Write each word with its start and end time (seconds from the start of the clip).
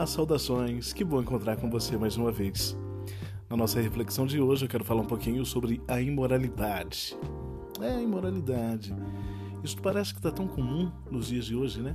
Olá, 0.00 0.06
saudações! 0.06 0.94
Que 0.94 1.04
bom 1.04 1.20
encontrar 1.20 1.58
com 1.58 1.68
você 1.68 1.94
mais 1.98 2.16
uma 2.16 2.32
vez. 2.32 2.74
Na 3.50 3.54
nossa 3.54 3.82
reflexão 3.82 4.24
de 4.24 4.40
hoje, 4.40 4.64
eu 4.64 4.68
quero 4.68 4.82
falar 4.82 5.02
um 5.02 5.06
pouquinho 5.06 5.44
sobre 5.44 5.82
a 5.86 6.00
imoralidade. 6.00 7.14
É, 7.82 7.96
a 7.96 8.00
imoralidade. 8.00 8.96
Isso 9.62 9.76
parece 9.82 10.14
que 10.14 10.18
está 10.18 10.30
tão 10.30 10.48
comum 10.48 10.90
nos 11.10 11.26
dias 11.26 11.44
de 11.44 11.54
hoje, 11.54 11.82
né? 11.82 11.94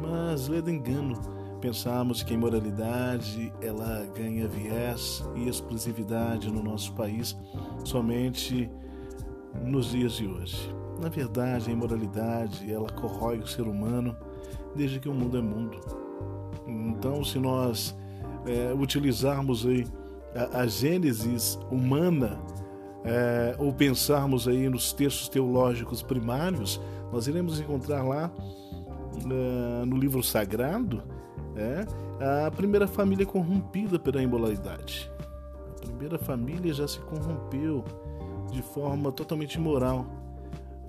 Mas 0.00 0.48
lê 0.48 0.60
engano 0.60 1.20
pensarmos 1.60 2.22
que 2.22 2.32
a 2.32 2.34
imoralidade 2.34 3.52
ela 3.60 4.06
ganha 4.16 4.48
viés 4.48 5.22
e 5.36 5.46
exclusividade 5.46 6.50
no 6.50 6.62
nosso 6.62 6.94
país 6.94 7.36
somente 7.84 8.70
nos 9.62 9.90
dias 9.90 10.14
de 10.14 10.26
hoje. 10.26 10.74
Na 10.98 11.10
verdade, 11.10 11.68
a 11.68 11.72
imoralidade 11.74 12.72
ela 12.72 12.88
corrói 12.88 13.40
o 13.40 13.46
ser 13.46 13.68
humano 13.68 14.16
desde 14.74 14.98
que 14.98 15.10
o 15.10 15.14
mundo 15.14 15.36
é 15.36 15.42
mundo. 15.42 16.03
Então, 16.66 17.24
se 17.24 17.38
nós 17.38 17.96
é, 18.46 18.72
utilizarmos 18.74 19.66
aí 19.66 19.86
a, 20.34 20.60
a 20.60 20.66
gênesis 20.66 21.58
humana 21.70 22.38
é, 23.04 23.54
ou 23.58 23.72
pensarmos 23.72 24.48
aí 24.48 24.68
nos 24.68 24.92
textos 24.92 25.28
teológicos 25.28 26.02
primários, 26.02 26.80
nós 27.12 27.26
iremos 27.26 27.60
encontrar 27.60 28.02
lá 28.02 28.30
é, 29.18 29.84
no 29.84 29.96
livro 29.96 30.22
sagrado 30.22 31.02
é, 31.56 31.86
a 32.46 32.50
primeira 32.50 32.86
família 32.86 33.26
corrompida 33.26 33.98
pela 33.98 34.22
imoralidade. 34.22 35.10
A 35.76 35.86
primeira 35.86 36.18
família 36.18 36.72
já 36.72 36.88
se 36.88 36.98
corrompeu 37.00 37.84
de 38.50 38.62
forma 38.62 39.12
totalmente 39.12 39.54
imoral. 39.54 40.06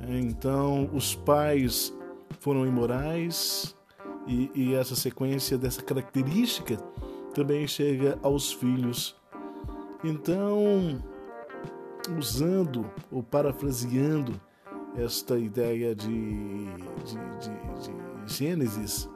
Então, 0.08 0.90
os 0.94 1.16
pais 1.16 1.94
foram 2.40 2.66
imorais, 2.66 3.75
e, 4.28 4.52
e 4.54 4.74
essa 4.74 4.96
sequência 4.96 5.58
dessa 5.58 5.82
característica 5.82 6.78
também 7.34 7.68
chega 7.68 8.18
aos 8.24 8.52
filhos. 8.52 9.16
Então, 10.04 11.02
usando 12.18 12.90
ou 13.12 13.22
parafraseando 13.22 14.40
esta 14.98 15.38
ideia 15.38 15.94
de, 15.94 16.08
de, 16.08 17.16
de, 17.40 18.26
de 18.26 18.34
Gênesis, 18.34 19.10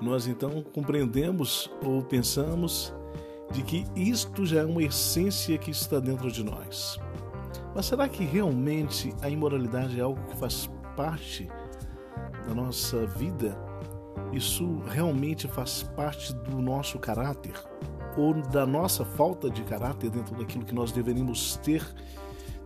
nós 0.00 0.26
então 0.26 0.62
compreendemos 0.62 1.70
ou 1.84 2.02
pensamos 2.02 2.94
de 3.52 3.62
que 3.62 3.84
isto 3.94 4.44
já 4.44 4.60
é 4.60 4.64
uma 4.64 4.82
essência 4.82 5.56
que 5.58 5.70
está 5.70 5.98
dentro 5.98 6.30
de 6.30 6.44
nós. 6.44 6.98
Mas 7.74 7.86
será 7.86 8.08
que 8.08 8.24
realmente 8.24 9.14
a 9.20 9.28
imoralidade 9.28 9.98
é 9.98 10.02
algo 10.02 10.22
que 10.28 10.36
faz 10.36 10.70
parte 10.96 11.48
da 12.46 12.54
nossa 12.54 13.06
vida? 13.06 13.65
Isso 14.32 14.78
realmente 14.88 15.48
faz 15.48 15.82
parte 15.82 16.34
do 16.34 16.60
nosso 16.60 16.98
caráter 16.98 17.54
ou 18.16 18.34
da 18.34 18.66
nossa 18.66 19.04
falta 19.04 19.50
de 19.50 19.62
caráter 19.62 20.10
dentro 20.10 20.36
daquilo 20.36 20.64
que 20.64 20.74
nós 20.74 20.90
deveríamos 20.90 21.56
ter, 21.56 21.82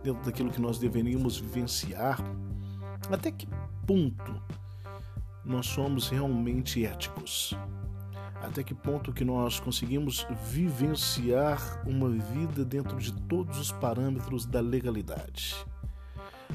dentro 0.03 0.23
daquilo 0.23 0.49
que 0.49 0.61
nós 0.61 0.79
deveríamos 0.79 1.37
vivenciar? 1.37 2.19
Até 3.11 3.31
que 3.31 3.47
ponto 3.85 4.41
nós 5.43 5.65
somos 5.65 6.09
realmente 6.09 6.85
éticos? 6.85 7.55
Até 8.41 8.63
que 8.63 8.73
ponto 8.73 9.13
que 9.13 9.23
nós 9.23 9.59
conseguimos 9.59 10.25
vivenciar 10.45 11.83
uma 11.85 12.09
vida 12.09 12.65
dentro 12.65 12.97
de 12.97 13.13
todos 13.13 13.59
os 13.59 13.71
parâmetros 13.71 14.45
da 14.45 14.59
legalidade? 14.59 15.55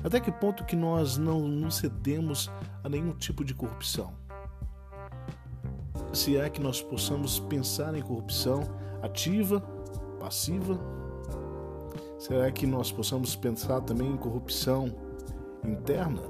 Até 0.02 0.20
que 0.20 0.32
ponto 0.32 0.64
que 0.64 0.74
nós 0.74 1.16
não 1.16 1.46
nos 1.46 1.76
cedemos 1.76 2.50
a 2.82 2.88
nenhum 2.88 3.12
tipo 3.12 3.44
de 3.44 3.54
corrupção? 3.54 4.25
Se 6.16 6.36
é 6.36 6.48
que 6.48 6.62
nós 6.62 6.80
possamos 6.80 7.38
pensar 7.38 7.94
em 7.94 8.00
corrupção 8.00 8.62
ativa, 9.02 9.60
passiva? 10.18 10.80
Será 12.18 12.50
que 12.50 12.66
nós 12.66 12.90
possamos 12.90 13.36
pensar 13.36 13.82
também 13.82 14.10
em 14.10 14.16
corrupção 14.16 14.92
interna? 15.62 16.22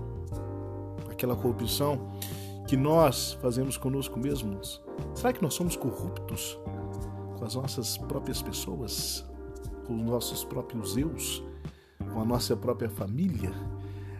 Aquela 1.08 1.36
corrupção 1.36 2.10
que 2.66 2.76
nós 2.76 3.34
fazemos 3.34 3.76
conosco 3.76 4.18
mesmos? 4.18 4.82
Será 5.14 5.32
que 5.32 5.40
nós 5.40 5.54
somos 5.54 5.76
corruptos 5.76 6.58
com 7.38 7.44
as 7.44 7.54
nossas 7.54 7.96
próprias 7.96 8.42
pessoas, 8.42 9.24
com 9.86 9.94
os 9.94 10.02
nossos 10.02 10.44
próprios 10.44 10.96
eus, 10.96 11.44
com 12.12 12.20
a 12.20 12.24
nossa 12.24 12.56
própria 12.56 12.90
família? 12.90 13.52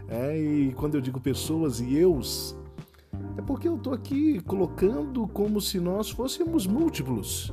É, 0.09 0.39
e 0.39 0.73
quando 0.75 0.95
eu 0.95 1.01
digo 1.01 1.21
pessoas 1.21 1.81
e 1.81 1.97
eus, 1.97 2.57
é 3.37 3.43
porque 3.43 3.69
eu 3.69 3.77
estou 3.77 3.93
aqui 3.93 4.41
colocando 4.41 5.27
como 5.29 5.61
se 5.61 5.79
nós 5.79 6.11
fôssemos 6.11 6.67
múltiplos. 6.67 7.53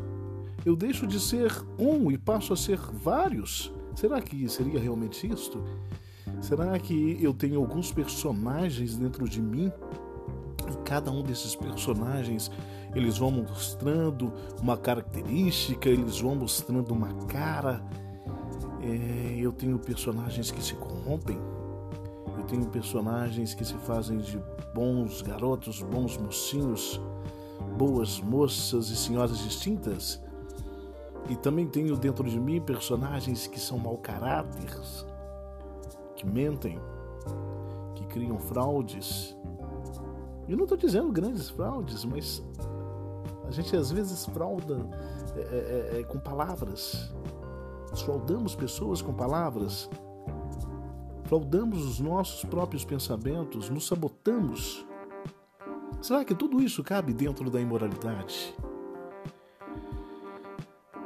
Eu 0.66 0.76
deixo 0.76 1.06
de 1.06 1.20
ser 1.20 1.52
um 1.78 2.10
e 2.12 2.18
passo 2.18 2.54
a 2.54 2.56
ser 2.56 2.78
vários. 2.78 3.74
Será 3.96 4.22
que 4.22 4.48
seria 4.48 4.80
realmente 4.80 5.28
isto? 5.28 5.62
Será 6.42 6.78
que 6.80 7.18
eu 7.22 7.34
tenho 7.34 7.60
alguns 7.60 7.92
personagens 7.92 8.96
dentro 8.96 9.28
de 9.28 9.42
mim? 9.42 9.72
E 10.72 10.78
cada 10.86 11.12
um 11.12 11.22
desses 11.22 11.56
personagens 11.56 12.50
eles 12.96 13.18
vão 13.18 13.32
mostrando 13.32 14.32
uma 14.62 14.78
característica, 14.78 15.90
eles 15.90 16.20
vão 16.20 16.36
mostrando 16.36 16.92
uma 16.92 17.14
cara. 17.26 17.84
É, 18.82 19.38
eu 19.40 19.52
tenho 19.52 19.80
personagens 19.80 20.52
que 20.52 20.64
se 20.64 20.76
corrompem, 20.76 21.40
eu 22.44 22.48
tenho 22.48 22.66
personagens 22.68 23.54
que 23.54 23.64
se 23.64 23.74
fazem 23.76 24.18
de 24.18 24.38
bons 24.74 25.22
garotos, 25.22 25.82
bons 25.82 26.18
mocinhos, 26.18 27.00
boas 27.78 28.20
moças 28.20 28.90
e 28.90 28.96
senhoras 28.98 29.40
distintas. 29.40 30.22
E 31.30 31.38
também 31.38 31.66
tenho 31.66 31.96
dentro 31.96 32.30
de 32.30 32.38
mim 32.38 32.60
personagens 32.60 33.48
que 33.48 33.60
são 33.60 33.80
mau 33.80 33.98
caráter, 33.98 34.78
que 36.16 36.28
mentem, 36.28 36.78
que 37.96 38.06
criam 38.08 38.38
fraudes. 38.38 39.38
Eu 40.48 40.58
não 40.58 40.64
estou 40.64 40.78
dizendo 40.78 41.14
grandes 41.14 41.50
fraudes, 41.50 42.04
mas 42.04 42.44
a 43.48 43.52
gente 43.52 43.74
às 43.76 43.90
vezes 43.90 44.26
frauda 44.26 44.86
é, 45.38 45.40
é, 45.40 46.00
é, 46.00 46.04
com 46.04 46.20
palavras. 46.20 47.10
Fraudamos 47.96 48.54
pessoas 48.54 49.02
com 49.02 49.14
palavras 49.14 49.90
fraudamos 51.34 51.84
os 51.84 52.00
nossos 52.00 52.46
próprios 52.46 52.86
pensamentos, 52.86 53.68
nos 53.68 53.88
sabotamos. 53.88 54.86
Será 56.00 56.24
que 56.24 56.36
tudo 56.36 56.62
isso 56.62 56.84
cabe 56.84 57.12
dentro 57.12 57.50
da 57.50 57.60
imoralidade? 57.60 58.54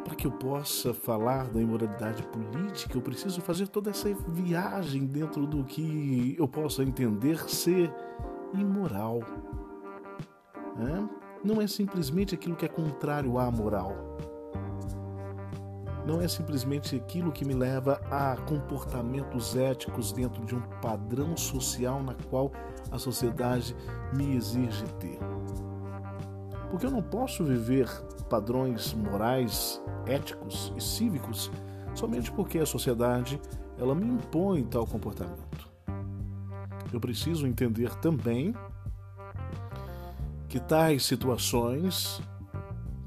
Para 0.04 0.16
que 0.16 0.28
eu 0.28 0.32
possa 0.32 0.94
falar 0.94 1.48
da 1.48 1.62
imoralidade 1.62 2.24
política, 2.24 2.98
eu 2.98 3.02
preciso 3.02 3.40
fazer 3.40 3.70
toda 3.70 3.90
essa 3.90 4.14
viagem 4.28 5.06
dentro 5.06 5.48
do 5.48 5.64
que 5.64 6.36
eu 6.38 6.46
possa 6.46 6.84
entender 6.84 7.50
ser 7.50 7.90
imoral. 8.54 9.22
Não 11.42 11.62
é 11.62 11.68
simplesmente 11.68 12.36
aquilo 12.36 12.58
que 12.58 12.66
é 12.66 12.70
contrário 12.70 13.40
à 13.40 13.50
moral 13.50 14.18
não 16.08 16.22
é 16.22 16.28
simplesmente 16.30 16.96
aquilo 16.96 17.34
que 17.34 17.44
me 17.44 17.54
leva 17.54 18.00
a 18.10 18.38
comportamentos 18.48 19.58
éticos 19.58 20.14
dentro 20.14 20.46
de 20.46 20.56
um 20.56 20.62
padrão 20.82 21.36
social 21.36 22.02
na 22.02 22.14
qual 22.30 22.50
a 22.90 22.98
sociedade 22.98 23.76
me 24.14 24.38
exige 24.38 24.86
ter. 25.00 25.20
Porque 26.72 26.86
eu 26.86 26.92
não 26.92 27.02
posso 27.02 27.44
viver 27.44 27.90
padrões 28.30 28.94
morais, 28.94 29.82
éticos 30.06 30.72
e 30.78 30.82
cívicos 30.82 31.52
somente 31.94 32.32
porque 32.32 32.60
a 32.60 32.66
sociedade 32.66 33.40
ela 33.78 33.94
me 33.94 34.06
impõe 34.06 34.64
tal 34.64 34.88
comportamento. 34.88 35.68
Eu 36.94 37.02
preciso 37.02 37.46
entender 37.46 37.94
também 37.96 38.56
que 40.48 40.58
tais 40.58 41.06
situações 41.06 42.22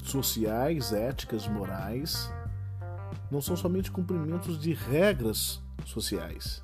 sociais, 0.05 0.93
éticas, 0.93 1.49
morais 1.49 2.31
não 3.31 3.41
são 3.41 3.57
somente 3.57 3.91
cumprimentos 3.91 4.59
de 4.59 4.73
regras 4.73 5.63
sociais, 5.85 6.63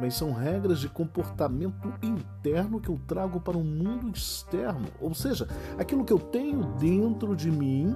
mas 0.00 0.14
são 0.14 0.32
regras 0.32 0.80
de 0.80 0.88
comportamento 0.88 1.92
interno 2.02 2.80
que 2.80 2.88
eu 2.88 3.00
trago 3.06 3.40
para 3.40 3.56
o 3.56 3.64
mundo 3.64 4.10
externo, 4.10 4.88
ou 5.00 5.14
seja, 5.14 5.48
aquilo 5.78 6.04
que 6.04 6.12
eu 6.12 6.18
tenho 6.18 6.64
dentro 6.76 7.34
de 7.34 7.50
mim 7.50 7.94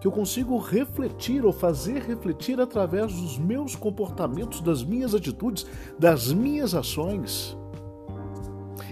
que 0.00 0.06
eu 0.06 0.12
consigo 0.12 0.56
refletir 0.58 1.44
ou 1.44 1.52
fazer 1.52 2.02
refletir 2.02 2.60
através 2.60 3.12
dos 3.12 3.36
meus 3.36 3.74
comportamentos, 3.74 4.60
das 4.60 4.84
minhas 4.84 5.14
atitudes, 5.14 5.66
das 5.98 6.32
minhas 6.32 6.74
ações. 6.74 7.56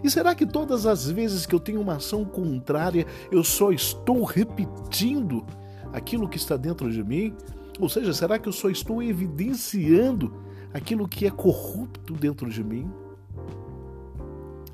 E 0.02 0.10
será 0.10 0.34
que 0.34 0.44
todas 0.44 0.84
as 0.84 1.08
vezes 1.08 1.46
que 1.46 1.54
eu 1.54 1.60
tenho 1.60 1.80
uma 1.80 1.96
ação 1.96 2.24
contrária, 2.24 3.06
eu 3.30 3.42
só 3.44 3.70
estou 3.70 4.24
repetindo 4.24 5.44
aquilo 5.92 6.28
que 6.28 6.36
está 6.36 6.56
dentro 6.56 6.90
de 6.90 7.02
mim? 7.02 7.34
Ou 7.78 7.88
seja, 7.88 8.12
será 8.12 8.38
que 8.38 8.49
eu 8.49 8.52
só 8.52 8.70
estou 8.70 9.02
evidenciando 9.02 10.32
aquilo 10.73 11.06
que 11.06 11.26
é 11.26 11.31
corrupto 11.31 12.14
dentro 12.14 12.49
de 12.49 12.64
mim? 12.64 12.90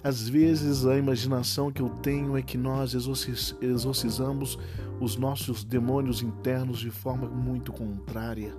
Às 0.05 0.29
vezes 0.29 0.85
a 0.85 0.97
imaginação 0.97 1.71
que 1.71 1.81
eu 1.81 1.89
tenho 1.89 2.37
é 2.37 2.43
que 2.43 2.59
nós 2.59 2.93
exorcizamos 2.93 4.59
os 5.01 5.17
nossos 5.17 5.63
demônios 5.63 6.23
internos 6.23 6.79
de 6.79 6.91
forma 6.91 7.29
muito 7.29 7.73
contrária. 7.73 8.55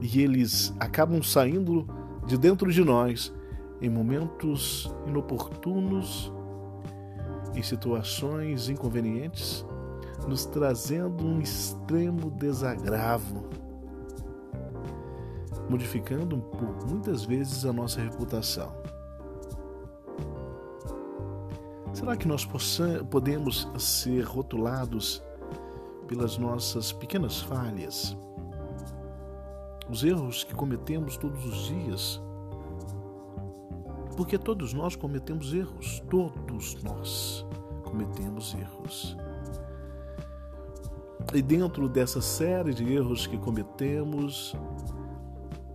E 0.00 0.20
eles 0.20 0.74
acabam 0.80 1.22
saindo 1.22 1.86
de 2.26 2.36
dentro 2.36 2.72
de 2.72 2.84
nós 2.84 3.32
em 3.80 3.88
momentos 3.88 4.92
inoportunos, 5.06 6.32
em 7.54 7.62
situações 7.62 8.68
inconvenientes, 8.68 9.64
nos 10.26 10.44
trazendo 10.44 11.24
um 11.24 11.40
extremo 11.40 12.30
desagravo, 12.30 13.44
modificando 15.70 16.38
por 16.38 16.86
muitas 16.86 17.24
vezes 17.24 17.64
a 17.64 17.72
nossa 17.72 18.00
reputação. 18.00 18.72
Será 21.92 22.16
que 22.16 22.28
nós 22.28 22.46
podemos 23.10 23.68
ser 23.78 24.22
rotulados 24.22 25.22
pelas 26.06 26.36
nossas 26.36 26.92
pequenas 26.92 27.40
falhas? 27.40 28.16
Os 29.88 30.04
erros 30.04 30.44
que 30.44 30.54
cometemos 30.54 31.16
todos 31.16 31.44
os 31.44 31.66
dias? 31.68 32.20
Porque 34.16 34.36
todos 34.38 34.72
nós 34.72 34.96
cometemos 34.96 35.54
erros, 35.54 36.02
todos 36.10 36.82
nós 36.82 37.46
cometemos 37.84 38.54
erros. 38.54 39.16
E 41.34 41.42
dentro 41.42 41.88
dessa 41.88 42.20
série 42.20 42.72
de 42.72 42.92
erros 42.92 43.26
que 43.26 43.36
cometemos, 43.36 44.54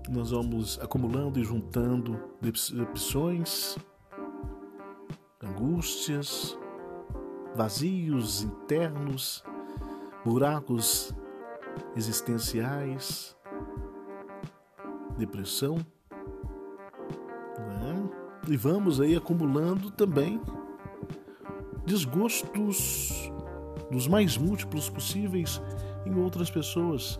nós 0.09 0.31
vamos 0.31 0.80
acumulando 0.81 1.39
e 1.39 1.44
juntando 1.44 2.19
decepções, 2.42 3.77
angústias, 5.44 6.57
vazios 7.53 8.44
internos, 8.44 9.44
buracos 10.25 11.13
existenciais, 11.95 13.36
depressão. 15.18 15.77
Né? 17.59 18.09
E 18.48 18.57
vamos 18.57 19.00
aí 19.01 19.15
acumulando 19.15 19.92
também 19.92 20.42
desgostos 21.86 23.31
dos 23.92 24.08
mais 24.08 24.38
múltiplos 24.38 24.90
possíveis 24.90 25.62
em 26.06 26.16
outras 26.16 26.50
pessoas 26.50 27.20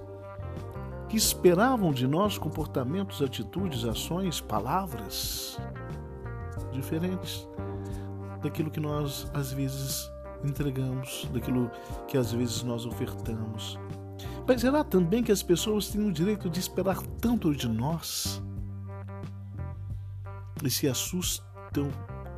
que 1.09 1.18
esperavam 1.18 1.91
de 1.91 2.07
nós 2.07 2.38
comportamentos, 2.38 3.21
atitudes, 3.21 3.83
ações, 3.83 4.39
palavras 4.39 5.59
diferentes 6.71 7.45
daquilo 8.41 8.71
que 8.71 8.79
nós 8.79 9.29
às 9.33 9.51
vezes 9.51 10.09
entregamos, 10.44 11.29
daquilo 11.33 11.69
que 12.07 12.18
às 12.18 12.31
vezes 12.31 12.63
nós 12.63 12.85
ofertamos. 12.85 13.77
Mas 14.47 14.62
será 14.62 14.83
também 14.83 15.24
que 15.24 15.31
as 15.31 15.44
pessoas 15.44 15.89
têm 15.89 16.07
o 16.07 16.12
direito 16.12 16.50
de 16.50 16.59
esperar 16.59 17.01
tanto 17.19 17.53
de 17.53 17.67
nós 17.67 18.41
e 20.63 20.69
se 20.69 20.88
assustam 20.88 21.89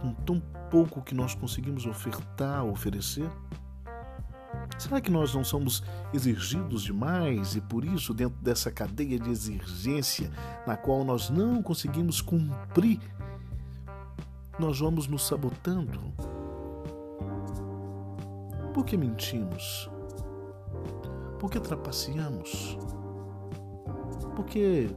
com 0.02 0.14
tão 0.26 0.40
pouco 0.70 1.02
que 1.02 1.14
nós 1.14 1.36
conseguimos 1.36 1.86
ofertar, 1.86 2.66
oferecer? 2.66 3.30
Será 4.84 5.00
que 5.00 5.10
nós 5.10 5.34
não 5.34 5.46
somos 5.46 5.82
exigidos 6.14 6.84
demais 6.84 7.56
e 7.56 7.62
por 7.62 7.86
isso, 7.86 8.14
dentro 8.14 8.38
dessa 8.42 8.70
cadeia 8.70 9.18
de 9.18 9.30
exigência 9.30 10.30
na 10.68 10.76
qual 10.76 11.06
nós 11.06 11.30
não 11.30 11.64
conseguimos 11.64 12.20
cumprir 12.20 13.00
nós 14.60 14.82
vamos 14.82 15.08
nos 15.08 15.26
sabotando? 15.26 16.02
Por 18.74 18.84
que 18.84 18.98
mentimos? 18.98 19.90
Por 21.40 21.50
que 21.50 21.62
trapaceamos? 21.62 22.78
Por 24.36 24.44
que 24.44 24.90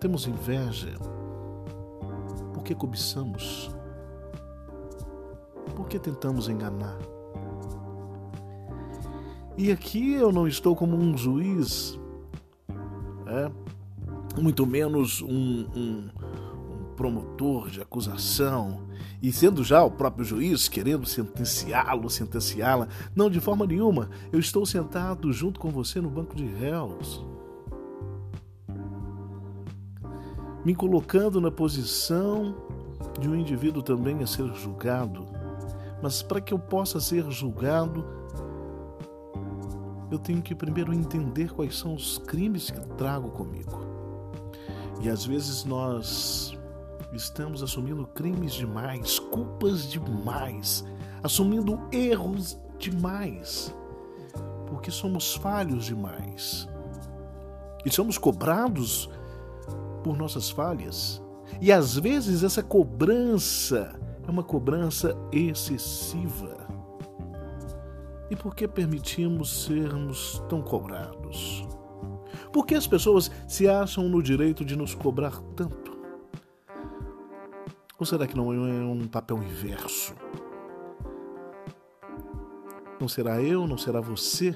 temos 0.00 0.26
inveja? 0.26 0.98
Por 2.52 2.64
que 2.64 2.74
cobiçamos? 2.74 3.70
Por 5.76 5.86
que 5.86 6.00
tentamos 6.00 6.48
enganar? 6.48 6.98
E 9.58 9.72
aqui 9.72 10.12
eu 10.12 10.30
não 10.30 10.46
estou 10.46 10.76
como 10.76 10.96
um 10.96 11.18
juiz, 11.18 11.98
é? 13.26 13.50
muito 14.40 14.64
menos 14.64 15.20
um, 15.20 15.66
um, 15.74 16.08
promotor 16.96 17.68
de 17.68 17.80
acusação 17.80 18.86
e 19.20 19.32
sendo 19.32 19.64
já 19.64 19.82
o 19.82 19.90
próprio 19.90 20.24
juiz 20.24 20.68
querendo 20.68 21.04
sentenciá-lo, 21.06 22.08
sentenciá-la. 22.08 22.86
Não, 23.16 23.28
de 23.28 23.40
forma 23.40 23.66
nenhuma. 23.66 24.08
Eu 24.30 24.38
estou 24.38 24.64
sentado 24.64 25.32
junto 25.32 25.58
com 25.58 25.70
você 25.70 26.00
no 26.00 26.08
banco 26.08 26.36
de 26.36 26.46
réus. 26.46 27.26
Me 30.64 30.72
colocando 30.72 31.40
na 31.40 31.50
posição 31.50 32.54
de 33.18 33.28
um 33.28 33.34
indivíduo 33.34 33.82
também 33.82 34.22
a 34.22 34.26
ser 34.26 34.46
julgado. 34.54 35.26
Mas 36.00 36.22
para 36.22 36.40
que 36.40 36.54
eu 36.54 36.60
possa 36.60 37.00
ser 37.00 37.28
julgado, 37.28 38.04
eu 40.10 40.18
tenho 40.18 40.42
que 40.42 40.54
primeiro 40.54 40.92
entender 40.92 41.52
quais 41.52 41.76
são 41.76 41.94
os 41.94 42.18
crimes 42.18 42.70
que 42.70 42.80
trago 42.96 43.30
comigo. 43.30 43.86
E 45.00 45.08
às 45.08 45.24
vezes 45.24 45.64
nós 45.64 46.56
estamos 47.12 47.62
assumindo 47.62 48.06
crimes 48.06 48.52
demais, 48.52 49.18
culpas 49.18 49.88
demais, 49.88 50.84
assumindo 51.22 51.80
erros 51.92 52.58
demais, 52.78 53.74
porque 54.66 54.90
somos 54.90 55.34
falhos 55.34 55.84
demais. 55.84 56.68
E 57.84 57.90
somos 57.90 58.18
cobrados 58.18 59.08
por 60.02 60.16
nossas 60.16 60.50
falhas. 60.50 61.22
E 61.60 61.72
às 61.72 61.96
vezes 61.96 62.42
essa 62.42 62.62
cobrança 62.62 63.98
é 64.26 64.30
uma 64.30 64.42
cobrança 64.42 65.16
excessiva. 65.32 66.68
E 68.30 68.36
por 68.36 68.54
que 68.54 68.68
permitimos 68.68 69.64
sermos 69.64 70.42
tão 70.48 70.60
cobrados? 70.60 71.66
Por 72.52 72.66
que 72.66 72.74
as 72.74 72.86
pessoas 72.86 73.30
se 73.46 73.68
acham 73.68 74.08
no 74.08 74.22
direito 74.22 74.64
de 74.64 74.76
nos 74.76 74.94
cobrar 74.94 75.40
tanto? 75.56 75.96
Ou 77.98 78.06
será 78.06 78.26
que 78.26 78.36
não 78.36 78.52
é 78.52 78.84
um 78.84 79.08
papel 79.08 79.42
inverso? 79.42 80.14
Não 83.00 83.08
será 83.08 83.40
eu, 83.40 83.66
não 83.66 83.78
será 83.78 84.00
você 84.00 84.54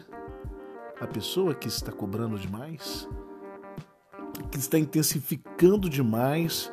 a 1.00 1.06
pessoa 1.06 1.54
que 1.54 1.68
está 1.68 1.90
cobrando 1.90 2.38
demais? 2.38 3.08
Que 4.50 4.58
está 4.58 4.78
intensificando 4.78 5.88
demais, 5.88 6.72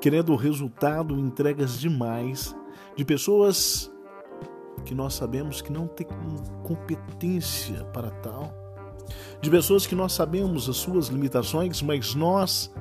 querendo 0.00 0.32
o 0.32 0.36
resultado, 0.36 1.18
entregas 1.18 1.78
demais, 1.78 2.54
de 2.94 3.04
pessoas 3.04 3.90
que 4.86 4.94
nós 4.94 5.14
sabemos 5.14 5.60
que 5.60 5.70
não 5.70 5.86
têm 5.88 6.06
competência 6.62 7.84
para 7.86 8.10
tal. 8.10 8.54
De 9.40 9.50
pessoas 9.50 9.86
que 9.86 9.94
nós 9.94 10.12
sabemos 10.12 10.68
as 10.68 10.76
suas 10.76 11.08
limitações, 11.08 11.82
mas 11.82 12.14
nós, 12.14 12.72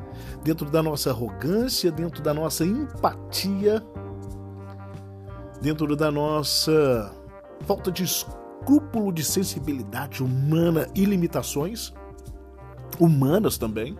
dentro 0.43 0.69
da 0.69 0.81
nossa 0.81 1.09
arrogância, 1.09 1.91
dentro 1.91 2.23
da 2.23 2.33
nossa 2.33 2.63
empatia, 2.63 3.83
dentro 5.61 5.95
da 5.95 6.11
nossa 6.11 7.11
falta 7.61 7.91
de 7.91 8.03
escrúpulo 8.03 9.11
de 9.11 9.23
sensibilidade 9.23 10.23
humana 10.23 10.87
e 10.95 11.05
limitações 11.05 11.91
humanas 12.99 13.57
também, 13.57 13.97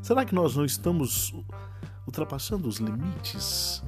será 0.00 0.24
que 0.24 0.34
nós 0.34 0.56
não 0.56 0.64
estamos 0.64 1.34
ultrapassando 2.06 2.68
os 2.68 2.76
limites 2.76 3.82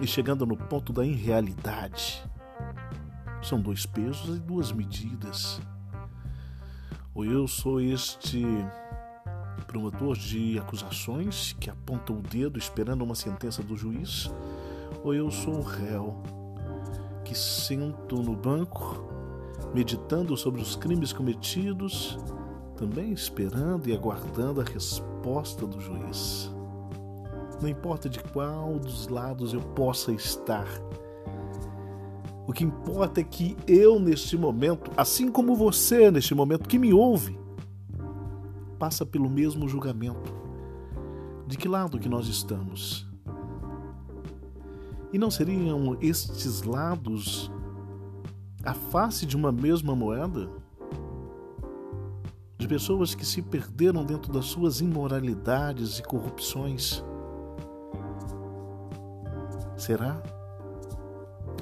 e 0.00 0.06
chegando 0.06 0.44
no 0.44 0.56
ponto 0.56 0.92
da 0.92 1.04
irrealidade? 1.04 2.22
São 3.42 3.60
dois 3.60 3.86
pesos 3.86 4.36
e 4.36 4.40
duas 4.40 4.72
medidas. 4.72 5.60
Ou 7.14 7.24
eu 7.24 7.48
sou 7.48 7.80
este 7.80 8.44
promotor 9.66 10.16
de 10.16 10.58
acusações 10.58 11.54
que 11.58 11.70
aponta 11.70 12.12
o 12.12 12.20
dedo 12.20 12.58
esperando 12.58 13.02
uma 13.02 13.14
sentença 13.14 13.62
do 13.62 13.76
juiz, 13.76 14.30
ou 15.02 15.14
eu 15.14 15.30
sou 15.30 15.58
o 15.58 15.62
réu 15.62 16.22
que 17.24 17.34
sento 17.34 18.22
no 18.22 18.36
banco 18.36 19.04
meditando 19.74 20.36
sobre 20.36 20.60
os 20.60 20.76
crimes 20.76 21.12
cometidos, 21.12 22.18
também 22.76 23.12
esperando 23.12 23.88
e 23.88 23.92
aguardando 23.92 24.60
a 24.60 24.64
resposta 24.64 25.66
do 25.66 25.80
juiz. 25.80 26.55
Não 27.60 27.68
importa 27.68 28.08
de 28.08 28.20
qual 28.20 28.78
dos 28.78 29.08
lados 29.08 29.54
eu 29.54 29.60
possa 29.60 30.12
estar, 30.12 30.66
o 32.46 32.52
que 32.52 32.62
importa 32.62 33.20
é 33.20 33.24
que 33.24 33.56
eu, 33.66 33.98
neste 33.98 34.38
momento, 34.38 34.90
assim 34.96 35.30
como 35.30 35.56
você, 35.56 36.12
neste 36.12 36.32
momento, 36.32 36.68
que 36.68 36.78
me 36.78 36.92
ouve, 36.92 37.36
passa 38.78 39.04
pelo 39.04 39.28
mesmo 39.28 39.68
julgamento. 39.68 40.34
de 41.48 41.56
que 41.56 41.68
lado 41.68 41.98
que 41.98 42.08
nós 42.08 42.26
estamos. 42.26 43.08
E 45.12 45.18
não 45.18 45.30
seriam 45.30 45.96
estes 46.00 46.62
lados 46.62 47.52
a 48.64 48.74
face 48.74 49.24
de 49.24 49.36
uma 49.36 49.52
mesma 49.52 49.94
moeda? 49.94 50.50
De 52.58 52.66
pessoas 52.66 53.14
que 53.14 53.24
se 53.24 53.42
perderam 53.42 54.04
dentro 54.04 54.32
das 54.32 54.46
suas 54.46 54.80
imoralidades 54.80 56.00
e 56.00 56.02
corrupções. 56.02 57.04
Será? 59.86 60.20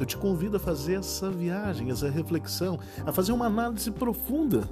Eu 0.01 0.07
te 0.07 0.17
convido 0.17 0.57
a 0.57 0.61
fazer 0.61 0.95
essa 0.95 1.31
viagem, 1.31 1.91
essa 1.91 2.09
reflexão, 2.09 2.79
a 3.05 3.13
fazer 3.13 3.33
uma 3.33 3.45
análise 3.45 3.91
profunda 3.91 4.67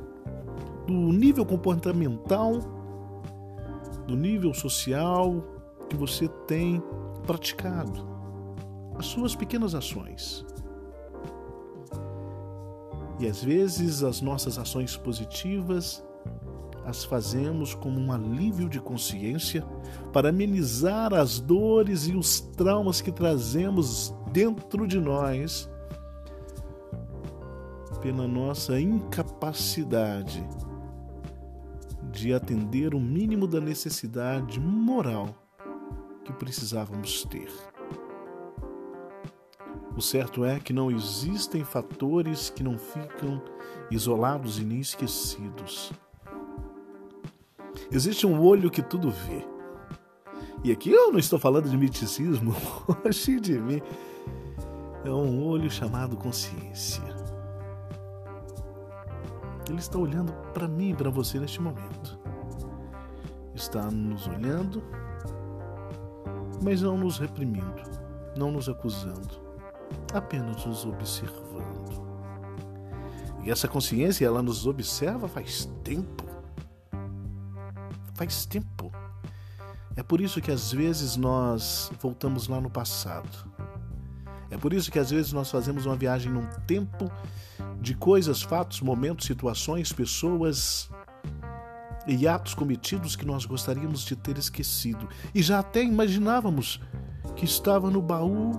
do 0.86 0.94
nível 0.94 1.44
comportamental, 1.44 2.60
do 4.06 4.16
nível 4.16 4.54
social 4.54 5.44
que 5.86 5.94
você 5.94 6.28
tem 6.46 6.82
praticado, 7.26 8.08
as 8.98 9.04
suas 9.04 9.36
pequenas 9.36 9.74
ações. 9.74 10.46
E 13.20 13.26
às 13.26 13.44
vezes 13.44 14.02
as 14.02 14.22
nossas 14.22 14.56
ações 14.56 14.96
positivas 14.96 16.02
as 16.84 17.04
fazemos 17.04 17.74
como 17.74 18.00
um 18.00 18.12
alívio 18.12 18.68
de 18.68 18.80
consciência 18.80 19.64
para 20.12 20.30
amenizar 20.30 21.14
as 21.14 21.38
dores 21.38 22.08
e 22.08 22.14
os 22.14 22.40
traumas 22.40 23.00
que 23.00 23.12
trazemos 23.12 24.14
dentro 24.32 24.86
de 24.86 24.98
nós 24.98 25.70
pela 28.00 28.26
nossa 28.26 28.80
incapacidade 28.80 30.44
de 32.10 32.34
atender 32.34 32.94
o 32.94 33.00
mínimo 33.00 33.46
da 33.46 33.60
necessidade 33.60 34.58
moral 34.60 35.34
que 36.24 36.32
precisávamos 36.32 37.24
ter. 37.24 37.48
O 39.96 40.00
certo 40.00 40.44
é 40.44 40.58
que 40.58 40.72
não 40.72 40.90
existem 40.90 41.64
fatores 41.64 42.50
que 42.50 42.62
não 42.62 42.78
ficam 42.78 43.42
isolados 43.90 44.58
e 44.58 44.64
nem 44.64 44.80
esquecidos. 44.80 45.92
Existe 47.90 48.26
um 48.26 48.40
olho 48.40 48.70
que 48.70 48.82
tudo 48.82 49.10
vê. 49.10 49.46
E 50.64 50.70
aqui 50.70 50.90
eu 50.90 51.10
não 51.10 51.18
estou 51.18 51.38
falando 51.38 51.68
de 51.68 51.76
miticismo, 51.76 52.54
longe 52.88 53.38
de 53.40 53.58
mim. 53.58 53.82
É 55.04 55.10
um 55.10 55.44
olho 55.44 55.70
chamado 55.70 56.16
consciência. 56.16 57.02
Ele 59.68 59.78
está 59.78 59.98
olhando 59.98 60.32
para 60.52 60.68
mim 60.68 60.90
e 60.90 60.94
para 60.94 61.10
você 61.10 61.38
neste 61.38 61.60
momento. 61.60 62.18
Está 63.54 63.90
nos 63.90 64.26
olhando, 64.28 64.82
mas 66.62 66.82
não 66.82 66.96
nos 66.96 67.18
reprimindo, 67.18 67.82
não 68.36 68.52
nos 68.52 68.68
acusando, 68.68 69.40
apenas 70.14 70.64
nos 70.64 70.84
observando. 70.84 72.02
E 73.44 73.50
essa 73.50 73.66
consciência, 73.66 74.24
ela 74.24 74.42
nos 74.42 74.66
observa 74.66 75.26
faz 75.26 75.68
tempo 75.82 76.31
faz 78.14 78.46
tempo. 78.46 78.92
É 79.94 80.02
por 80.02 80.20
isso 80.20 80.40
que 80.40 80.50
às 80.50 80.72
vezes 80.72 81.16
nós 81.16 81.90
voltamos 82.00 82.48
lá 82.48 82.60
no 82.60 82.70
passado. 82.70 83.28
É 84.50 84.56
por 84.56 84.72
isso 84.72 84.90
que 84.90 84.98
às 84.98 85.10
vezes 85.10 85.32
nós 85.32 85.50
fazemos 85.50 85.86
uma 85.86 85.96
viagem 85.96 86.30
num 86.30 86.46
tempo 86.66 87.10
de 87.80 87.94
coisas, 87.94 88.42
fatos, 88.42 88.80
momentos, 88.80 89.26
situações, 89.26 89.92
pessoas 89.92 90.90
e 92.06 92.26
atos 92.26 92.54
cometidos 92.54 93.16
que 93.16 93.24
nós 93.24 93.44
gostaríamos 93.44 94.04
de 94.04 94.16
ter 94.16 94.38
esquecido. 94.38 95.08
E 95.34 95.42
já 95.42 95.58
até 95.58 95.82
imaginávamos 95.82 96.80
que 97.36 97.44
estava 97.44 97.90
no 97.90 98.02
baú 98.02 98.52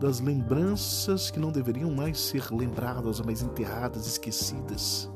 das 0.00 0.20
lembranças 0.20 1.30
que 1.30 1.38
não 1.38 1.50
deveriam 1.50 1.90
mais 1.90 2.20
ser 2.20 2.52
lembradas, 2.52 3.20
mas 3.20 3.42
enterradas, 3.42 4.06
esquecidas. 4.06 5.10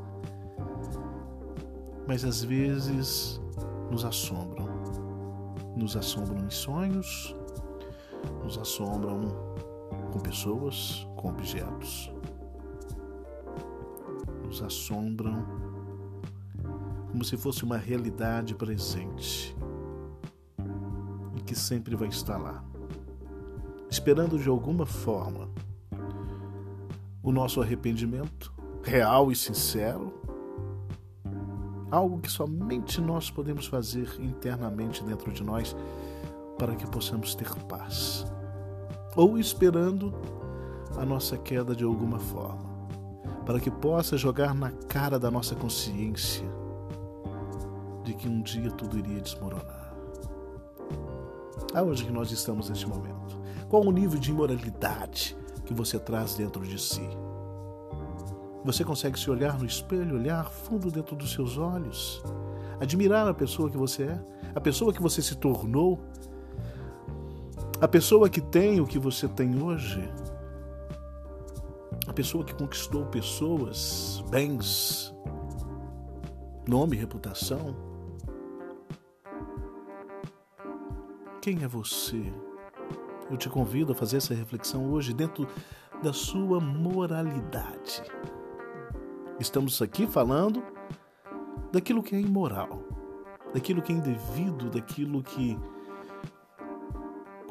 Mas 2.07 2.25
às 2.25 2.43
vezes 2.43 3.41
nos 3.91 4.05
assombram. 4.05 4.67
Nos 5.77 5.97
assombram 5.97 6.45
em 6.45 6.51
sonhos, 6.51 7.35
nos 8.43 8.59
assombram 8.59 9.21
com 10.13 10.19
pessoas, 10.19 11.07
com 11.17 11.29
objetos. 11.29 12.13
Nos 14.45 14.63
assombram 14.63 15.45
como 17.11 17.25
se 17.25 17.37
fosse 17.37 17.65
uma 17.65 17.77
realidade 17.77 18.55
presente 18.55 19.57
e 21.37 21.41
que 21.43 21.55
sempre 21.55 21.95
vai 21.95 22.09
estar 22.09 22.39
lá, 22.39 22.65
esperando 23.91 24.39
de 24.39 24.49
alguma 24.49 24.85
forma 24.85 25.49
o 27.23 27.33
nosso 27.33 27.61
arrependimento 27.61 28.53
real 28.83 29.31
e 29.31 29.37
sincero 29.37 30.13
algo 31.91 32.19
que 32.19 32.31
somente 32.31 33.01
nós 33.01 33.31
podemos 33.31 33.67
fazer 33.67 34.09
internamente 34.21 35.03
dentro 35.03 35.33
de 35.33 35.43
nós 35.43 35.75
para 36.59 36.75
que 36.75 36.87
possamos 36.89 37.35
ter 37.35 37.49
paz, 37.65 38.27
ou 39.17 39.39
esperando 39.39 40.13
a 40.97 41.05
nossa 41.05 41.39
queda 41.39 41.75
de 41.75 41.85
alguma 41.85 42.19
forma, 42.19 42.69
para 43.47 43.61
que 43.61 43.71
possa 43.71 44.17
jogar 44.17 44.55
na 44.55 44.71
cara 44.71 45.19
da 45.19 45.31
nossa 45.31 45.55
consciência 45.55 46.47
de 48.05 48.15
que 48.15 48.29
um 48.29 48.43
dia 48.43 48.71
tudo 48.71 48.99
iria 48.99 49.21
desmoronar. 49.21 49.95
Aonde 51.75 52.05
que 52.05 52.13
nós 52.13 52.31
estamos 52.33 52.69
neste 52.69 52.89
momento? 52.89 53.39
Qual 53.69 53.85
o 53.85 53.93
nível 53.93 54.19
de 54.19 54.31
imoralidade 54.31 55.37
que 55.65 55.75
você 55.75 55.99
traz 55.99 56.35
dentro 56.35 56.67
de 56.67 56.81
si? 56.81 57.07
Você 58.65 58.85
consegue 58.85 59.19
se 59.19 59.31
olhar 59.31 59.59
no 59.59 59.65
espelho, 59.65 60.17
olhar 60.17 60.51
fundo 60.51 60.91
dentro 60.91 61.15
dos 61.17 61.33
seus 61.33 61.57
olhos, 61.57 62.23
admirar 62.81 63.27
a 63.29 63.35
pessoa 63.35 63.71
que 63.71 63.77
você 63.77 64.05
é, 64.05 64.21
a 64.55 64.61
pessoa 64.61 64.93
que 64.93 65.01
você 65.01 65.23
se 65.23 65.37
tornou, 65.37 65.99
a 67.81 67.87
pessoa 67.87 68.29
que 68.29 68.41
tem 68.41 68.81
o 68.81 68.87
que 68.87 68.99
você 68.99 69.29
tem 69.29 69.63
hoje, 69.63 70.03
a 72.07 72.13
pessoa 72.13 72.45
que 72.45 72.55
conquistou 72.55 73.07
pessoas, 73.07 74.25
bens, 74.31 75.15
nome, 76.67 76.97
reputação. 76.97 77.77
Quem 81.41 81.63
é 81.63 81.69
você? 81.69 82.33
Eu 83.31 83.37
te 83.37 83.49
convido 83.49 83.93
a 83.93 83.95
fazer 83.95 84.17
essa 84.17 84.35
reflexão 84.35 84.91
hoje 84.91 85.15
dentro 85.15 85.47
da 86.03 86.13
sua 86.13 86.61
moralidade. 86.61 88.03
Estamos 89.41 89.81
aqui 89.81 90.05
falando 90.05 90.63
daquilo 91.73 92.03
que 92.03 92.17
é 92.17 92.21
imoral, 92.21 92.83
daquilo 93.55 93.81
que 93.81 93.93
é 93.93 93.95
indevido, 93.95 94.69
daquilo 94.69 95.23
que 95.23 95.57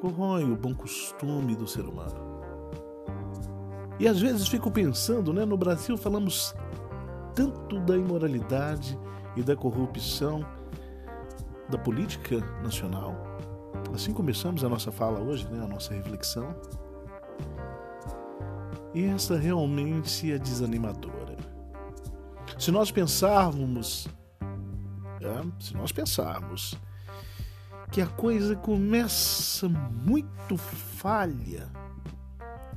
corrói 0.02 0.44
o 0.44 0.56
bom 0.56 0.76
costume 0.76 1.56
do 1.56 1.66
ser 1.66 1.86
humano. 1.86 2.28
E 4.00 4.08
às 4.08 4.20
vezes 4.20 4.50
fico 4.50 4.70
pensando, 4.70 5.32
né, 5.32 5.46
no 5.46 5.58
Brasil 5.58 5.98
falamos 5.98 6.54
tanto 7.34 7.80
da 7.80 7.96
imoralidade 7.96 9.00
e 9.38 9.42
da 9.42 9.56
corrupção 9.56 10.46
da 11.70 11.78
política 11.78 12.38
nacional. 12.62 13.16
Assim 13.94 14.14
começamos 14.14 14.64
a 14.64 14.70
nossa 14.70 14.92
fala 14.92 15.22
hoje, 15.22 15.48
né, 15.50 15.64
a 15.64 15.68
nossa 15.68 15.94
reflexão. 15.94 16.54
E 18.94 19.06
essa 19.06 19.38
realmente 19.38 20.32
é 20.32 20.38
desanimadora. 20.38 21.27
Se 22.58 22.72
nós 22.72 22.90
pensarmos, 22.92 24.08
é, 25.22 25.64
se 25.64 25.76
nós 25.76 25.92
pensarmos 25.92 26.76
que 27.92 28.02
a 28.02 28.08
coisa 28.08 28.56
começa 28.56 29.70
muito 29.70 30.58
falha 30.58 31.70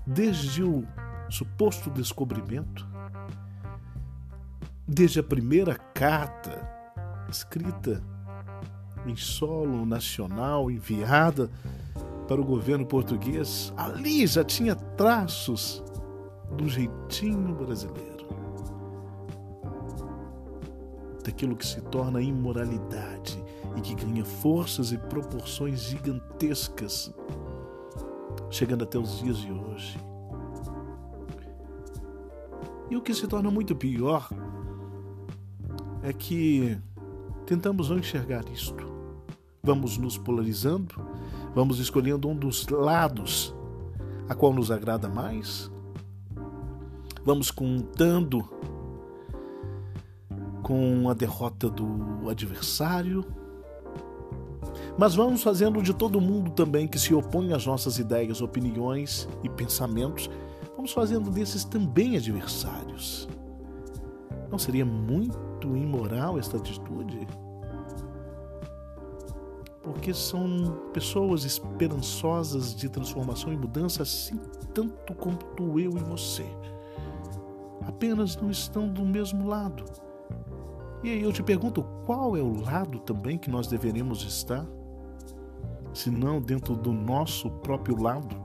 desde 0.07 0.63
o 0.63 0.87
suposto 1.31 1.89
descobrimento, 1.91 2.87
desde 4.87 5.21
a 5.21 5.23
primeira 5.23 5.77
carta 5.77 6.69
escrita 7.31 8.03
em 9.07 9.17
solo 9.17 9.87
nacional 9.87 10.71
enviada 10.71 11.51
para 12.29 12.41
o 12.41 12.45
governo 12.45 12.85
português, 12.85 13.73
ali 13.77 14.27
já 14.27 14.45
tinha 14.45 14.77
traços 14.77 15.83
do 16.53 16.69
jeitinho 16.69 17.55
brasileiro. 17.55 18.10
Daquilo 21.23 21.57
que 21.57 21.67
se 21.67 21.81
torna 21.83 22.21
imoralidade 22.21 23.43
e 23.77 23.81
que 23.81 23.95
ganha 23.95 24.25
forças 24.25 24.93
e 24.93 24.99
proporções 24.99 25.83
gigantescas, 25.83 27.13
chegando 28.51 28.85
até 28.85 28.99
os 28.99 29.19
dias 29.21 29.39
de 29.39 29.53
hoje. 29.53 29.99
E 32.91 32.97
o 32.97 33.03
que 33.03 33.15
se 33.15 33.27
torna 33.27 33.51
muito 33.51 33.77
pior 33.77 34.29
é 36.03 36.13
que 36.13 36.77
tentamos 37.47 37.91
não 37.91 37.99
enxergar 37.99 38.45
isto. 38.53 38.89
vamos 39.63 39.99
nos 39.99 40.17
polarizando, 40.17 40.95
vamos 41.55 41.79
escolhendo 41.79 42.29
um 42.29 42.35
dos 42.35 42.67
lados 42.69 43.55
a 44.29 44.35
qual 44.35 44.55
nos 44.55 44.71
agrada 44.71 45.09
mais, 45.09 45.71
vamos 47.25 47.51
contando 47.51 48.49
com 50.71 51.09
a 51.09 51.15
derrota 51.15 51.69
do 51.69 52.31
adversário, 52.31 53.27
mas 54.97 55.17
vamos 55.17 55.43
fazendo 55.43 55.83
de 55.83 55.93
todo 55.93 56.21
mundo 56.21 56.53
também 56.53 56.87
que 56.87 56.97
se 56.97 57.13
opõe 57.13 57.53
às 57.53 57.67
nossas 57.67 57.99
ideias, 57.99 58.41
opiniões 58.41 59.29
e 59.43 59.49
pensamentos, 59.49 60.31
vamos 60.77 60.93
fazendo 60.93 61.29
desses 61.29 61.65
também 61.65 62.17
adversários. 62.17 63.29
Não 64.49 64.61
seria 64.61 64.85
muito 64.85 65.77
imoral 65.77 66.39
esta 66.39 66.57
atitude? 66.57 67.27
Porque 69.83 70.15
são 70.15 70.79
pessoas 70.93 71.45
esperançosas 71.45 72.77
de 72.77 72.89
transformação 72.89 73.53
e 73.53 73.57
mudança, 73.57 74.05
assim 74.05 74.39
tanto 74.73 75.15
quanto 75.15 75.81
eu 75.81 75.91
e 75.97 76.05
você. 76.05 76.47
Apenas 77.89 78.37
não 78.37 78.53
estão 78.53 78.89
do 78.89 79.05
mesmo 79.05 79.49
lado. 79.49 79.85
E 81.03 81.11
aí 81.11 81.23
eu 81.23 81.33
te 81.33 81.43
pergunto, 81.43 81.83
qual 82.05 82.37
é 82.37 82.43
o 82.43 82.61
lado 82.61 83.01
também 83.01 83.39
que 83.39 83.51
nós 83.51 83.67
deveríamos 83.67 84.23
estar? 84.23 84.67
Se 85.95 86.11
não 86.11 86.41
dentro 86.41 86.77
do 86.77 86.93
nosso 86.93 87.51
próprio 87.51 88.01
lado, 88.01 88.37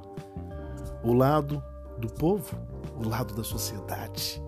o 1.04 1.14
lado 1.14 1.62
do 2.00 2.08
povo, 2.08 2.58
o 2.98 3.08
lado 3.08 3.36
da 3.36 3.44
sociedade 3.44 4.42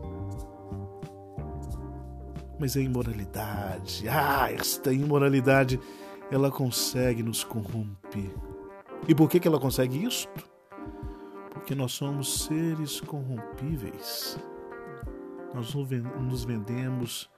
mas 2.59 2.75
a 2.75 2.81
imoralidade, 2.81 4.07
ah, 4.09 4.51
esta 4.51 4.91
imoralidade, 4.91 5.79
ela 6.31 6.49
consegue 6.49 7.21
nos 7.21 7.43
corromper. 7.43 8.33
E 9.07 9.13
por 9.13 9.29
que, 9.29 9.39
que 9.39 9.47
ela 9.47 9.59
consegue 9.59 10.03
isto? 10.03 10.29
Porque 11.51 11.75
nós 11.75 11.91
somos 11.91 12.45
seres 12.45 12.99
corrompíveis. 13.01 14.39
Nós 15.53 15.73
nos 15.73 16.43
vendemos 16.43 17.29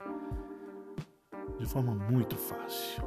de 1.60 1.66
forma 1.66 1.94
muito 1.94 2.36
fácil. 2.36 3.04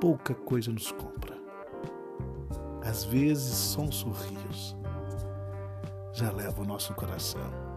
Pouca 0.00 0.34
coisa 0.34 0.70
nos 0.70 0.92
compra. 0.92 1.36
Às 2.82 3.04
vezes, 3.04 3.54
só 3.54 3.82
um 3.82 3.92
sorriso 3.92 4.76
já 6.12 6.32
leva 6.32 6.62
o 6.62 6.64
nosso 6.64 6.92
coração. 6.94 7.68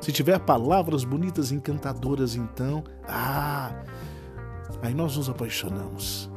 Se 0.00 0.10
tiver 0.10 0.40
palavras 0.40 1.04
bonitas, 1.04 1.52
encantadoras, 1.52 2.34
então, 2.34 2.82
ah, 3.06 3.70
aí 4.82 4.92
nós 4.92 5.16
nos 5.16 5.28
apaixonamos. 5.28 6.28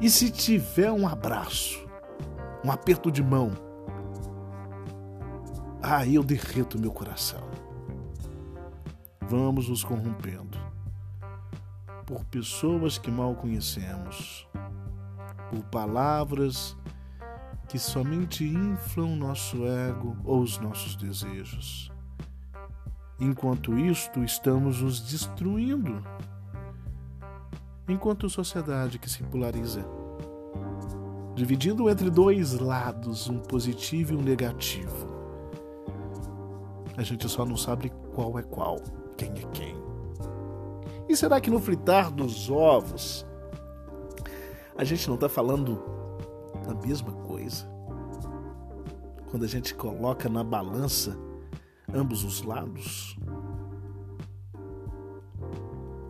E 0.00 0.08
se 0.08 0.30
tiver 0.30 0.92
um 0.92 1.08
abraço, 1.08 1.84
um 2.64 2.70
aperto 2.70 3.10
de 3.10 3.22
mão, 3.22 3.52
aí 5.82 6.14
eu 6.14 6.22
derreto 6.22 6.78
meu 6.78 6.92
coração. 6.92 7.40
Vamos 9.28 9.68
nos 9.68 9.82
corrompendo 9.82 10.58
por 12.06 12.24
pessoas 12.26 12.98
que 12.98 13.10
mal 13.10 13.34
conhecemos, 13.34 14.46
por 15.50 15.64
palavras 15.64 16.76
que 17.68 17.78
somente 17.78 18.44
inflam 18.44 19.16
nosso 19.16 19.64
ego 19.66 20.16
ou 20.24 20.40
os 20.42 20.58
nossos 20.58 20.96
desejos. 20.96 21.90
Enquanto 23.18 23.78
isto, 23.78 24.22
estamos 24.22 24.82
nos 24.82 25.00
destruindo. 25.00 26.04
Enquanto 27.88 28.28
sociedade 28.28 28.98
que 28.98 29.08
se 29.08 29.22
polariza, 29.22 29.84
dividindo 31.34 31.88
entre 31.88 32.10
dois 32.10 32.58
lados, 32.58 33.28
um 33.28 33.38
positivo 33.38 34.12
e 34.12 34.16
um 34.16 34.22
negativo. 34.22 35.08
A 36.96 37.02
gente 37.02 37.28
só 37.28 37.44
não 37.44 37.56
sabe 37.56 37.90
qual 38.14 38.38
é 38.38 38.42
qual, 38.42 38.78
quem 39.16 39.30
é 39.30 39.46
quem. 39.52 39.76
E 41.08 41.16
será 41.16 41.40
que 41.40 41.50
no 41.50 41.60
fritar 41.60 42.10
dos 42.10 42.50
ovos 42.50 43.26
a 44.76 44.84
gente 44.84 45.06
não 45.06 45.14
está 45.14 45.28
falando 45.28 45.82
da 46.66 46.74
mesma 46.74 47.12
coisa? 47.12 47.66
Quando 49.30 49.44
a 49.44 49.48
gente 49.48 49.74
coloca 49.74 50.28
na 50.28 50.44
balança 50.44 51.16
ambos 51.92 52.24
os 52.24 52.42
lados. 52.42 53.16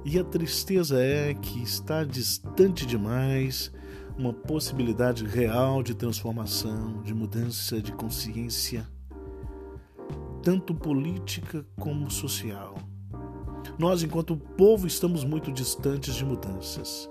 E 0.05 0.19
a 0.19 0.25
tristeza 0.25 1.01
é 1.01 1.33
que 1.35 1.63
está 1.63 2.05
distante 2.05 2.87
demais 2.87 3.73
uma 4.17 4.33
possibilidade 4.33 5.25
real 5.25 5.83
de 5.83 5.95
transformação, 5.95 7.03
de 7.03 7.13
mudança 7.13 7.81
de 7.81 7.93
consciência, 7.93 8.87
tanto 10.43 10.75
política 10.75 11.67
como 11.81 12.11
social. 12.11 12.75
Nós, 13.79 14.03
enquanto 14.03 14.37
povo, 14.37 14.87
estamos 14.87 15.25
muito 15.25 15.51
distantes 15.51 16.15
de 16.15 16.25
mudanças. 16.25 17.09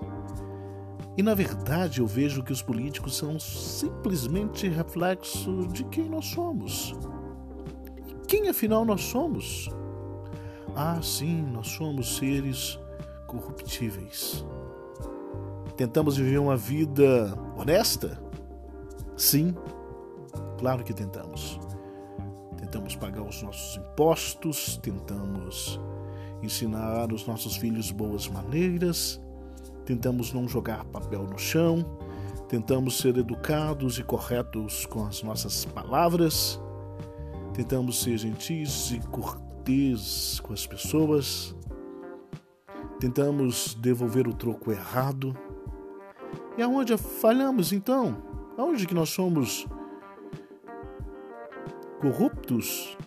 E 1.16 1.22
na 1.22 1.34
verdade 1.34 2.00
eu 2.00 2.06
vejo 2.06 2.42
que 2.42 2.52
os 2.52 2.60
políticos 2.60 3.16
são 3.16 3.38
simplesmente 3.38 4.66
reflexo 4.66 5.68
de 5.68 5.84
quem 5.84 6.08
nós 6.08 6.26
somos. 6.26 6.94
Quem 8.26 8.48
afinal 8.48 8.84
nós 8.84 9.02
somos? 9.02 9.68
Ah, 10.74 11.00
sim, 11.00 11.42
nós 11.52 11.68
somos 11.68 12.16
seres 12.16 12.80
corruptíveis. 13.28 14.44
Tentamos 15.76 16.16
viver 16.16 16.38
uma 16.38 16.56
vida 16.56 17.38
honesta? 17.56 18.20
Sim, 19.16 19.54
claro 20.58 20.82
que 20.82 20.92
tentamos. 20.92 21.60
Tentamos 22.56 22.96
pagar 22.96 23.22
os 23.22 23.40
nossos 23.40 23.76
impostos, 23.76 24.78
tentamos 24.78 25.78
ensinar 26.44 27.12
os 27.12 27.26
nossos 27.26 27.56
filhos 27.56 27.90
boas 27.90 28.28
maneiras, 28.28 29.20
tentamos 29.84 30.32
não 30.32 30.46
jogar 30.46 30.84
papel 30.86 31.24
no 31.24 31.38
chão, 31.38 31.84
tentamos 32.48 32.98
ser 32.98 33.16
educados 33.16 33.98
e 33.98 34.02
corretos 34.02 34.86
com 34.86 35.06
as 35.06 35.22
nossas 35.22 35.64
palavras, 35.64 36.60
Tentamos 37.54 38.02
ser 38.02 38.18
gentis 38.18 38.90
e 38.90 38.98
cortês 38.98 40.40
com 40.40 40.52
as 40.52 40.66
pessoas. 40.66 41.54
Tentamos 42.98 43.74
devolver 43.74 44.26
o 44.26 44.34
troco 44.34 44.72
errado. 44.72 45.38
E 46.58 46.62
aonde 46.62 46.96
falhamos 46.98 47.72
então? 47.72 48.16
Aonde 48.58 48.88
que 48.88 48.94
nós 48.94 49.10
somos 49.10 49.68
corruptos? 52.00 52.98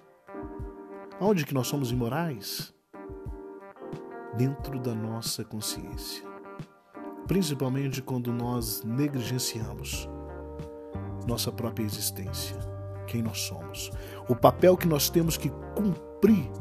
Aonde 1.20 1.46
que 1.46 1.54
nós 1.54 1.68
somos 1.68 1.92
imorais? 1.92 2.74
Dentro 4.38 4.80
da 4.80 4.94
nossa 4.94 5.44
consciência. 5.44 6.24
Principalmente 7.28 8.02
quando 8.02 8.32
nós 8.32 8.84
negligenciamos 8.84 10.08
nossa 11.28 11.52
própria 11.52 11.84
existência 11.84 12.56
quem 13.08 13.22
nós 13.22 13.40
somos, 13.40 13.90
o 14.28 14.36
papel 14.36 14.78
que 14.78 14.88
nós 14.88 15.10
temos 15.10 15.38
que 15.38 15.50
cumprir 15.76 16.52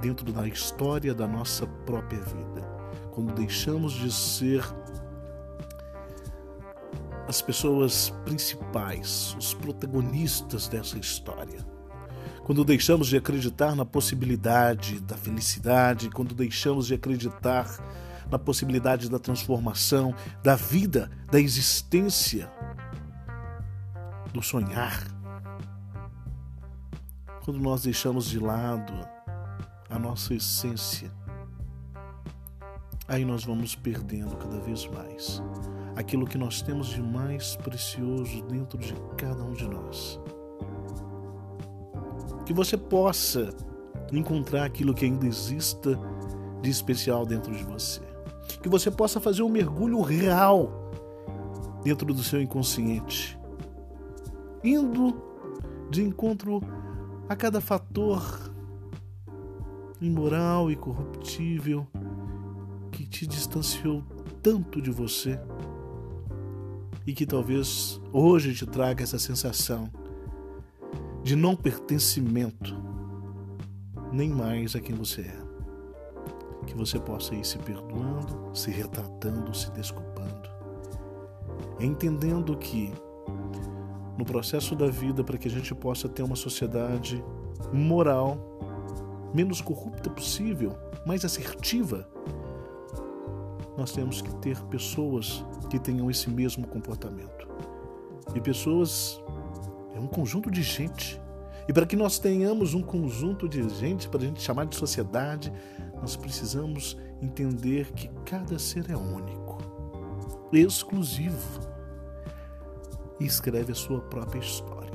dentro 0.00 0.30
da 0.32 0.46
história 0.46 1.14
da 1.14 1.26
nossa 1.26 1.66
própria 1.86 2.20
vida. 2.20 2.62
Quando 3.12 3.32
deixamos 3.32 3.92
de 3.92 4.12
ser 4.12 4.62
as 7.26 7.40
pessoas 7.40 8.10
principais, 8.24 9.34
os 9.38 9.54
protagonistas 9.54 10.68
dessa 10.68 10.98
história. 10.98 11.73
Quando 12.44 12.62
deixamos 12.62 13.08
de 13.08 13.16
acreditar 13.16 13.74
na 13.74 13.86
possibilidade 13.86 15.00
da 15.00 15.16
felicidade, 15.16 16.10
quando 16.10 16.34
deixamos 16.34 16.86
de 16.86 16.94
acreditar 16.94 17.66
na 18.30 18.38
possibilidade 18.38 19.08
da 19.08 19.18
transformação, 19.18 20.14
da 20.42 20.54
vida, 20.54 21.10
da 21.30 21.40
existência 21.40 22.50
do 24.30 24.42
sonhar. 24.42 25.06
Quando 27.44 27.60
nós 27.60 27.82
deixamos 27.82 28.26
de 28.26 28.38
lado 28.38 28.92
a 29.88 29.98
nossa 29.98 30.34
essência, 30.34 31.10
aí 33.08 33.24
nós 33.24 33.44
vamos 33.44 33.74
perdendo 33.74 34.36
cada 34.36 34.60
vez 34.60 34.86
mais 34.88 35.42
aquilo 35.96 36.26
que 36.26 36.36
nós 36.36 36.60
temos 36.60 36.88
de 36.88 37.00
mais 37.00 37.56
precioso 37.56 38.42
dentro 38.44 38.78
de 38.78 38.94
cada 39.16 39.42
um 39.42 39.52
de 39.52 39.66
nós. 39.66 40.20
Que 42.44 42.52
você 42.52 42.76
possa 42.76 43.54
encontrar 44.12 44.64
aquilo 44.64 44.94
que 44.94 45.04
ainda 45.04 45.26
exista 45.26 45.98
de 46.62 46.70
especial 46.70 47.24
dentro 47.26 47.54
de 47.54 47.64
você. 47.64 48.00
Que 48.62 48.68
você 48.68 48.90
possa 48.90 49.20
fazer 49.20 49.42
um 49.42 49.48
mergulho 49.48 50.00
real 50.00 50.90
dentro 51.82 52.12
do 52.12 52.22
seu 52.22 52.40
inconsciente 52.40 53.38
indo 54.64 55.14
de 55.90 56.02
encontro 56.02 56.62
a 57.28 57.36
cada 57.36 57.60
fator 57.60 58.50
imoral 60.00 60.70
e 60.70 60.76
corruptível 60.76 61.86
que 62.90 63.06
te 63.06 63.26
distanciou 63.26 64.02
tanto 64.42 64.80
de 64.80 64.90
você 64.90 65.38
e 67.06 67.12
que 67.12 67.26
talvez 67.26 68.00
hoje 68.10 68.54
te 68.54 68.64
traga 68.64 69.02
essa 69.02 69.18
sensação 69.18 69.90
de 71.24 71.34
não 71.34 71.56
pertencimento 71.56 72.76
nem 74.12 74.28
mais 74.28 74.76
a 74.76 74.80
quem 74.80 74.94
você 74.94 75.22
é. 75.22 75.44
Que 76.66 76.76
você 76.76 77.00
possa 77.00 77.34
ir 77.34 77.44
se 77.44 77.58
perdoando, 77.58 78.50
se 78.54 78.70
retratando, 78.70 79.54
se 79.56 79.70
desculpando, 79.72 80.50
entendendo 81.80 82.56
que 82.56 82.92
no 84.18 84.24
processo 84.24 84.76
da 84.76 84.86
vida, 84.86 85.24
para 85.24 85.38
que 85.38 85.48
a 85.48 85.50
gente 85.50 85.74
possa 85.74 86.08
ter 86.08 86.22
uma 86.22 86.36
sociedade 86.36 87.24
moral, 87.72 88.38
menos 89.34 89.60
corrupta 89.60 90.10
possível, 90.10 90.76
mais 91.06 91.24
assertiva, 91.24 92.06
nós 93.76 93.92
temos 93.92 94.20
que 94.20 94.32
ter 94.36 94.60
pessoas 94.64 95.44
que 95.70 95.78
tenham 95.78 96.10
esse 96.10 96.30
mesmo 96.30 96.66
comportamento. 96.66 97.48
E 98.34 98.40
pessoas 98.40 99.20
é 99.94 100.00
um 100.00 100.06
conjunto 100.06 100.50
de 100.50 100.62
gente. 100.62 101.20
E 101.68 101.72
para 101.72 101.86
que 101.86 101.96
nós 101.96 102.18
tenhamos 102.18 102.74
um 102.74 102.82
conjunto 102.82 103.48
de 103.48 103.66
gente, 103.70 104.08
para 104.08 104.20
a 104.20 104.24
gente 104.24 104.42
chamar 104.42 104.66
de 104.66 104.76
sociedade, 104.76 105.52
nós 105.94 106.16
precisamos 106.16 106.98
entender 107.22 107.92
que 107.92 108.08
cada 108.26 108.58
ser 108.58 108.90
é 108.90 108.96
único, 108.96 109.58
exclusivo 110.52 111.60
e 113.18 113.24
escreve 113.24 113.72
a 113.72 113.74
sua 113.74 114.00
própria 114.00 114.40
história. 114.40 114.92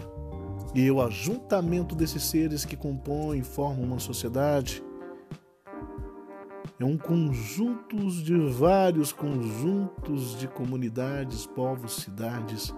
E 0.76 0.92
o 0.92 1.02
ajuntamento 1.02 1.96
desses 1.96 2.24
seres 2.24 2.64
que 2.64 2.76
compõem 2.76 3.40
e 3.40 3.44
formam 3.44 3.86
uma 3.86 4.00
sociedade 4.00 4.84
é 6.80 6.86
um 6.86 6.98
conjunto 6.98 7.98
de 8.24 8.38
vários 8.52 9.12
conjuntos 9.12 10.38
de 10.38 10.48
comunidades, 10.48 11.48
povos, 11.48 11.96
cidades 11.96 12.74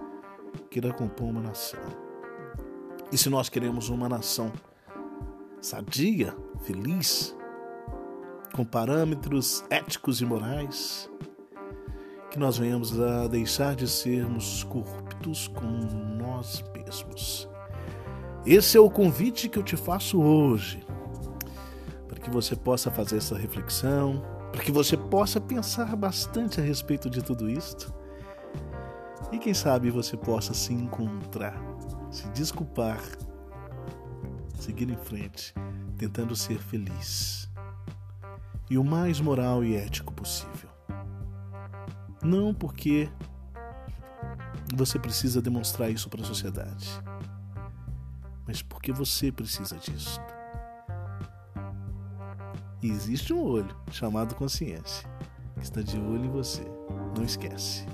que 0.70 0.80
compor 0.92 1.28
uma 1.28 1.42
nação. 1.42 2.11
E 3.12 3.18
se 3.18 3.28
nós 3.28 3.48
queremos 3.48 3.90
uma 3.90 4.08
nação 4.08 4.50
sadia, 5.60 6.34
feliz, 6.62 7.36
com 8.54 8.64
parâmetros 8.64 9.64
éticos 9.70 10.20
e 10.20 10.24
morais, 10.24 11.10
que 12.30 12.38
nós 12.38 12.56
venhamos 12.56 12.98
a 12.98 13.28
deixar 13.28 13.76
de 13.76 13.86
sermos 13.86 14.64
corruptos 14.64 15.46
com 15.48 15.66
nós 16.18 16.64
mesmos. 16.74 17.48
Esse 18.46 18.76
é 18.76 18.80
o 18.80 18.90
convite 18.90 19.48
que 19.48 19.58
eu 19.58 19.62
te 19.62 19.76
faço 19.76 20.20
hoje 20.20 20.84
que 22.22 22.30
você 22.30 22.54
possa 22.54 22.90
fazer 22.90 23.18
essa 23.18 23.36
reflexão, 23.36 24.22
para 24.52 24.62
que 24.62 24.70
você 24.70 24.96
possa 24.96 25.40
pensar 25.40 25.94
bastante 25.96 26.60
a 26.60 26.64
respeito 26.64 27.10
de 27.10 27.22
tudo 27.22 27.50
isto. 27.50 27.92
E 29.32 29.38
quem 29.38 29.52
sabe 29.52 29.90
você 29.90 30.16
possa 30.16 30.54
se 30.54 30.72
encontrar, 30.72 31.60
se 32.12 32.28
desculpar, 32.28 33.00
seguir 34.54 34.88
em 34.90 34.96
frente, 34.96 35.54
tentando 35.96 36.36
ser 36.36 36.58
feliz. 36.58 37.50
E 38.70 38.76
o 38.76 38.84
mais 38.84 39.20
moral 39.20 39.64
e 39.64 39.74
ético 39.74 40.12
possível. 40.12 40.70
Não 42.22 42.54
porque 42.54 43.10
você 44.74 44.98
precisa 44.98 45.42
demonstrar 45.42 45.90
isso 45.90 46.08
para 46.08 46.22
a 46.22 46.24
sociedade, 46.24 46.88
mas 48.46 48.62
porque 48.62 48.92
você 48.92 49.32
precisa 49.32 49.76
disso. 49.76 50.20
E 52.82 52.90
existe 52.90 53.32
um 53.32 53.42
olho 53.42 53.74
chamado 53.90 54.34
consciência 54.34 55.08
que 55.56 55.62
está 55.62 55.80
de 55.80 55.98
olho 55.98 56.26
em 56.26 56.30
você. 56.30 56.62
Não 57.16 57.24
esquece. 57.24 57.86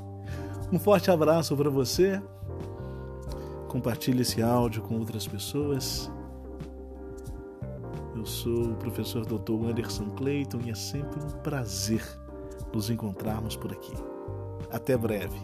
Um 0.72 0.78
forte 0.78 1.10
abraço 1.10 1.56
para 1.56 1.70
você. 1.70 2.22
Compartilhe 3.68 4.22
esse 4.22 4.42
áudio 4.42 4.82
com 4.82 4.98
outras 4.98 5.26
pessoas. 5.26 6.10
Eu 8.16 8.26
sou 8.26 8.72
o 8.72 8.76
professor 8.76 9.24
Dr. 9.24 9.68
Anderson 9.70 10.10
Clayton 10.10 10.60
e 10.64 10.70
é 10.70 10.74
sempre 10.74 11.22
um 11.22 11.30
prazer 11.42 12.02
nos 12.72 12.90
encontrarmos 12.90 13.56
por 13.56 13.72
aqui. 13.72 13.92
Até 14.70 14.96
breve. 14.96 15.38